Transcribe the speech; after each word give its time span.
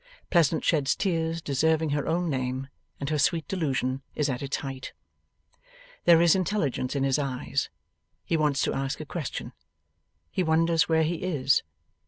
Pleasant 0.31 0.65
sheds 0.65 0.95
tears 0.95 1.43
deserving 1.43 1.91
her 1.91 2.07
own 2.07 2.27
name, 2.27 2.69
and 2.99 3.11
her 3.11 3.19
sweet 3.19 3.47
delusion 3.47 4.01
is 4.15 4.31
at 4.31 4.41
its 4.41 4.57
height. 4.57 4.93
There 6.05 6.23
is 6.23 6.33
intelligence 6.35 6.95
in 6.95 7.03
his 7.03 7.19
eyes. 7.19 7.69
He 8.25 8.35
wants 8.35 8.63
to 8.63 8.73
ask 8.73 8.99
a 8.99 9.05
question. 9.05 9.53
He 10.31 10.41
wonders 10.41 10.89
where 10.89 11.03
he 11.03 11.17
is. 11.17 11.61